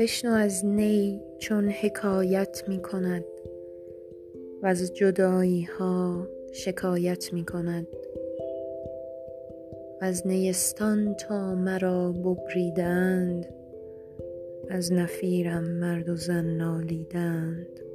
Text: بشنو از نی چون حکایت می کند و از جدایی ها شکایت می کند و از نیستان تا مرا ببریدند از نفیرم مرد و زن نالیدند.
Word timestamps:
بشنو 0.00 0.32
از 0.32 0.66
نی 0.66 1.20
چون 1.38 1.68
حکایت 1.68 2.64
می 2.68 2.82
کند 2.82 3.24
و 4.62 4.66
از 4.66 4.94
جدایی 4.94 5.62
ها 5.62 6.28
شکایت 6.52 7.32
می 7.32 7.44
کند 7.44 7.86
و 10.00 10.04
از 10.04 10.26
نیستان 10.26 11.14
تا 11.14 11.54
مرا 11.54 12.12
ببریدند 12.12 13.46
از 14.70 14.92
نفیرم 14.92 15.64
مرد 15.64 16.08
و 16.08 16.16
زن 16.16 16.44
نالیدند. 16.44 17.89